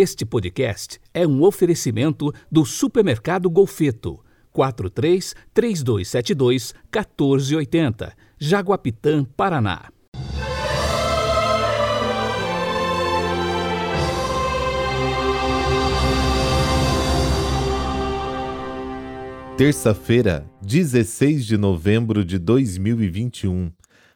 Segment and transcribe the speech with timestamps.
[0.00, 4.20] Este podcast é um oferecimento do Supermercado Golfeto.
[4.52, 9.90] 43 3272 1480, Jaguapitã, Paraná.
[19.56, 23.72] Terça-feira, 16 de novembro de 2021.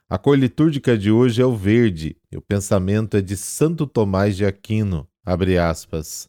[0.09, 4.37] A cor litúrgica de hoje é o verde e o pensamento é de Santo Tomás
[4.37, 5.05] de Aquino.
[5.25, 6.27] Abre aspas.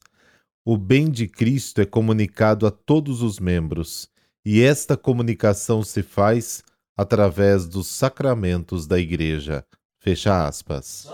[0.65, 4.09] O bem de Cristo é comunicado a todos os membros,
[4.45, 6.63] e esta comunicação se faz
[6.97, 9.65] através dos sacramentos da Igreja.
[9.99, 11.09] Fecha aspas.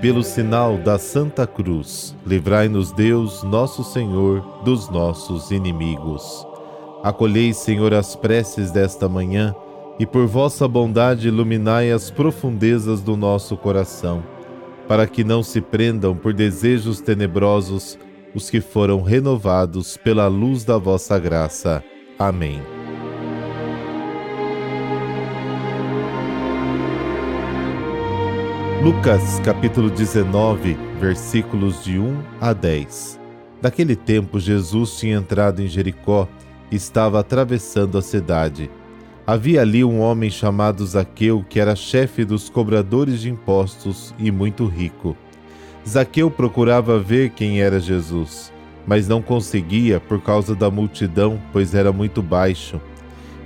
[0.00, 6.44] Pelo sinal da Santa Cruz, livrai-nos Deus, nosso Senhor, dos nossos inimigos.
[7.04, 9.54] Acolhei, Senhor, as preces desta manhã
[10.00, 14.24] e por vossa bondade iluminai as profundezas do nosso coração,
[14.88, 17.98] para que não se prendam por desejos tenebrosos
[18.34, 21.84] os que foram renovados pela luz da vossa graça.
[22.18, 22.62] Amém.
[28.82, 33.20] Lucas capítulo 19, versículos de 1 a 10.
[33.60, 36.26] Naquele tempo, Jesus tinha entrado em Jericó
[36.70, 38.70] e estava atravessando a cidade.
[39.30, 44.66] Havia ali um homem chamado Zaqueu, que era chefe dos cobradores de impostos e muito
[44.66, 45.16] rico.
[45.88, 48.52] Zaqueu procurava ver quem era Jesus,
[48.84, 52.80] mas não conseguia por causa da multidão, pois era muito baixo.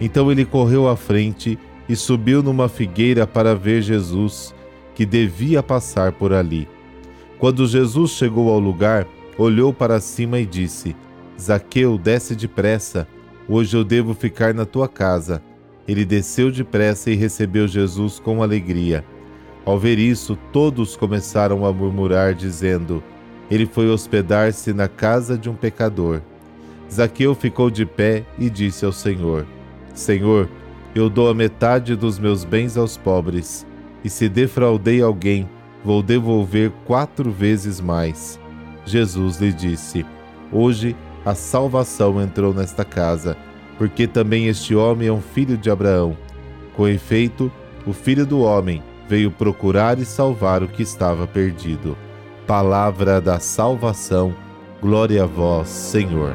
[0.01, 4.55] Então ele correu à frente e subiu numa figueira para ver Jesus,
[4.95, 6.67] que devia passar por ali.
[7.39, 10.97] Quando Jesus chegou ao lugar, olhou para cima e disse:
[11.39, 13.07] Zaqueu, desce depressa,
[13.47, 15.43] hoje eu devo ficar na tua casa.
[15.87, 19.05] Ele desceu depressa e recebeu Jesus com alegria.
[19.65, 23.03] Ao ver isso, todos começaram a murmurar, dizendo:
[23.51, 26.21] Ele foi hospedar-se na casa de um pecador.
[26.91, 29.47] Zaqueu ficou de pé e disse ao Senhor:
[29.95, 30.49] Senhor,
[30.95, 33.67] eu dou a metade dos meus bens aos pobres,
[34.03, 35.49] e se defraudei alguém,
[35.85, 38.39] vou devolver quatro vezes mais.
[38.87, 40.05] Jesus lhe disse:
[40.53, 40.95] Hoje
[41.25, 43.37] a salvação entrou nesta casa
[43.79, 46.17] porque também este homem é um filho de Abraão.
[46.77, 47.51] Com efeito,
[47.87, 51.97] o filho do homem veio procurar e salvar o que estava perdido.
[52.47, 54.35] Palavra da salvação,
[54.81, 56.35] glória a vós, Senhor.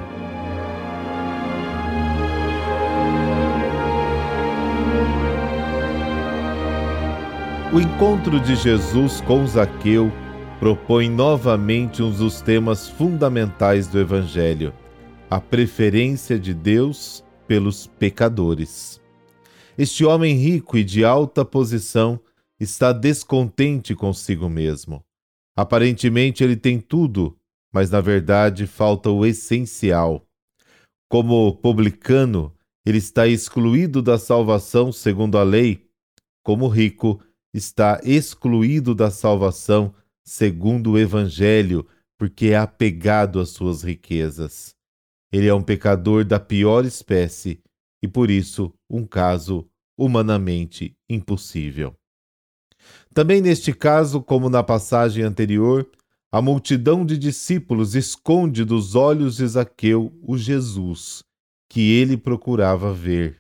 [7.72, 10.12] O encontro de Jesus com Zaqueu
[10.60, 14.74] propõe novamente um dos temas fundamentais do Evangelho:
[15.30, 19.02] a preferência de Deus pelos pecadores.
[19.76, 22.20] Este homem rico e de alta posição
[22.60, 25.04] está descontente consigo mesmo.
[25.58, 27.36] Aparentemente ele tem tudo,
[27.74, 30.24] mas na verdade falta o essencial.
[31.10, 32.54] Como publicano,
[32.86, 35.90] ele está excluído da salvação segundo a lei,
[36.44, 37.20] como rico,
[37.52, 39.92] está excluído da salvação
[40.24, 41.84] segundo o evangelho,
[42.16, 44.78] porque é apegado às suas riquezas.
[45.32, 47.62] Ele é um pecador da pior espécie
[48.02, 51.94] e, por isso, um caso humanamente impossível.
[53.14, 55.90] Também neste caso, como na passagem anterior,
[56.32, 61.24] a multidão de discípulos esconde dos olhos de Zaqueu o Jesus
[61.70, 63.40] que ele procurava ver.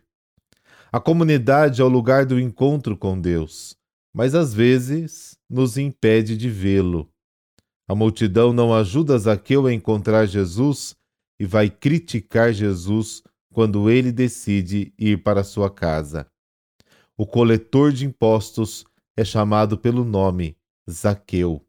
[0.91, 3.75] A comunidade é o lugar do encontro com Deus,
[4.13, 7.09] mas às vezes nos impede de vê-lo.
[7.87, 10.95] A multidão não ajuda Zaqueu a encontrar Jesus
[11.39, 16.27] e vai criticar Jesus quando ele decide ir para sua casa.
[17.17, 18.85] O coletor de impostos
[19.15, 20.57] é chamado pelo nome
[20.89, 21.65] Zaqueu.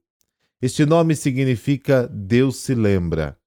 [0.61, 3.39] Este nome significa Deus se lembra.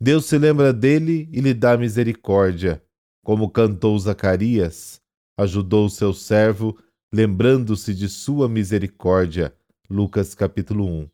[0.00, 2.82] Deus se lembra dele e lhe dá misericórdia,
[3.24, 5.00] como cantou Zacarias,
[5.36, 6.78] ajudou seu servo,
[7.12, 9.52] lembrando-se de sua misericórdia.
[9.90, 11.08] Lucas capítulo 1.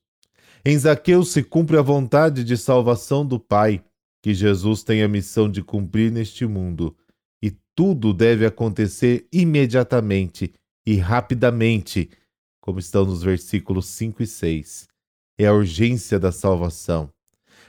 [0.66, 3.82] Em Zaqueu se cumpre a vontade de salvação do Pai
[4.24, 6.96] que Jesus tem a missão de cumprir neste mundo
[7.42, 10.50] e tudo deve acontecer imediatamente
[10.86, 12.08] e rapidamente,
[12.58, 14.88] como estão nos versículos 5 e 6.
[15.38, 17.12] É a urgência da salvação.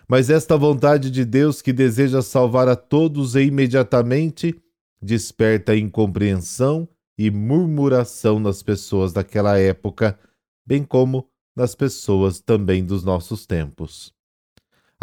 [0.08, 4.56] Mas esta vontade de Deus que deseja salvar a todos e imediatamente
[5.02, 6.88] desperta incompreensão
[7.18, 10.18] e murmuração nas pessoas daquela época,
[10.66, 14.15] bem como nas pessoas também dos nossos tempos.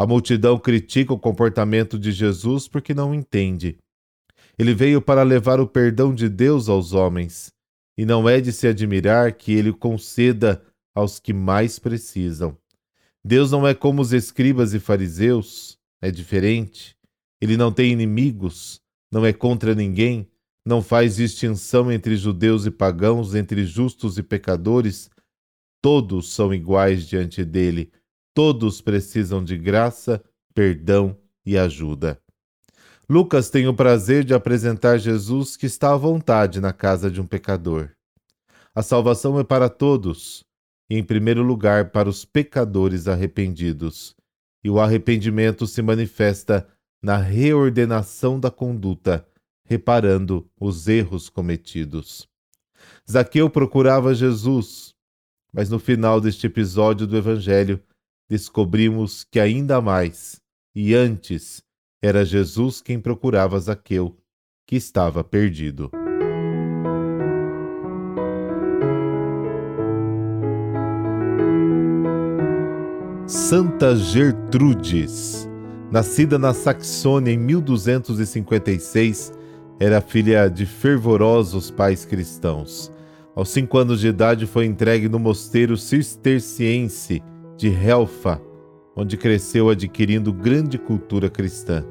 [0.02, 3.78] A multidão critica o comportamento de Jesus porque não entende.
[4.58, 7.52] Ele veio para levar o perdão de Deus aos homens,
[7.96, 10.60] e não é de se admirar que ele conceda
[10.92, 12.58] aos que mais precisam.
[13.24, 16.96] Deus não é como os escribas e fariseus, é diferente.
[17.40, 20.28] Ele não tem inimigos, não é contra ninguém,
[20.66, 25.08] não faz distinção entre judeus e pagãos, entre justos e pecadores.
[25.80, 27.92] Todos são iguais diante dele,
[28.34, 30.22] todos precisam de graça,
[30.54, 32.20] perdão e ajuda.
[33.08, 37.26] Lucas tem o prazer de apresentar Jesus que está à vontade na casa de um
[37.26, 37.90] pecador.
[38.74, 40.44] A salvação é para todos,
[40.88, 44.14] e em primeiro lugar para os pecadores arrependidos.
[44.64, 46.66] E o arrependimento se manifesta
[47.02, 49.26] na reordenação da conduta,
[49.66, 52.28] reparando os erros cometidos.
[53.10, 54.94] Zaqueu procurava Jesus,
[55.52, 57.82] mas no final deste episódio do Evangelho
[58.32, 60.40] descobrimos que ainda mais
[60.74, 61.62] e antes
[62.00, 64.16] era Jesus quem procurava Zaqueu,
[64.66, 65.90] que estava perdido.
[73.26, 75.46] Santa Gertrudes,
[75.90, 79.30] nascida na Saxônia em 1256,
[79.78, 82.90] era filha de fervorosos pais cristãos.
[83.36, 87.22] Aos cinco anos de idade foi entregue no mosteiro cisterciense
[87.62, 88.42] de Helfa,
[88.96, 91.84] onde cresceu adquirindo grande cultura cristã.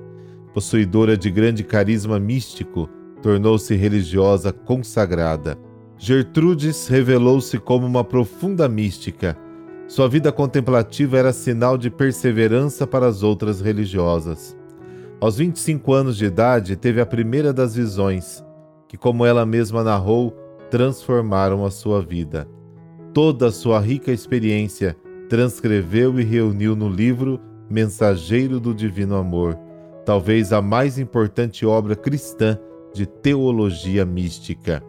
[0.54, 2.90] Possuidora de grande carisma místico,
[3.22, 5.58] tornou-se religiosa consagrada.
[5.98, 9.38] Gertrudes revelou-se como uma profunda mística.
[9.88, 14.58] Sua vida contemplativa era sinal de perseverança para as outras religiosas.
[15.22, 18.44] Aos 25 anos de idade, teve a primeira das visões,
[18.90, 20.36] que, como ela mesma narrou,
[20.70, 22.46] transformaram a sua vida.
[23.14, 24.98] Toda a sua rica experiência
[25.32, 27.40] transcreveu e reuniu no livro
[27.70, 29.58] Mensageiro do Divino Amor,
[30.06, 32.60] talvez a mais importante obra cristã
[32.94, 34.84] de teologia mística.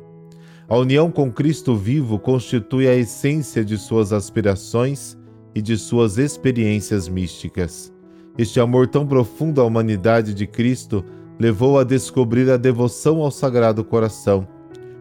[0.69, 5.17] A união com Cristo vivo constitui a essência de suas aspirações
[5.55, 7.93] e de suas experiências místicas.
[8.37, 11.05] Este amor tão profundo à humanidade de Cristo
[11.39, 14.49] levou a descobrir a devoção ao Sagrado Coração,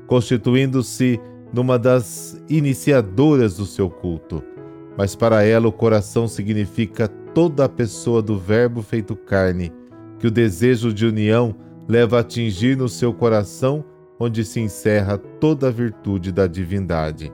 [0.05, 1.19] constituindo-se
[1.51, 4.50] numa das iniciadoras do seu culto
[4.97, 9.71] mas para ela o coração significa toda a pessoa do Verbo feito carne,
[10.19, 11.55] que o desejo de união
[11.87, 13.83] leva a atingir no seu coração
[14.19, 17.31] onde se encerra toda a virtude da divindade.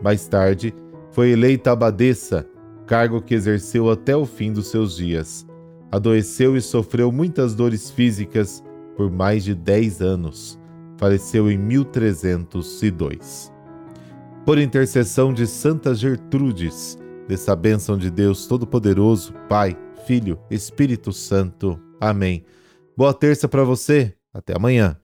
[0.00, 0.74] Mais tarde,
[1.10, 2.46] foi eleita abadesa,
[2.86, 5.46] cargo que exerceu até o fim dos seus dias.
[5.92, 8.64] Adoeceu e sofreu muitas dores físicas
[8.96, 10.58] por mais de dez anos.
[10.96, 13.53] Faleceu em 1302
[14.44, 19.76] por intercessão de Santa Gertrudes, dessa bênção de Deus Todo-Poderoso, Pai,
[20.06, 21.80] Filho, Espírito Santo.
[21.98, 22.44] Amém.
[22.96, 24.14] Boa terça para você.
[24.34, 24.98] Até amanhã.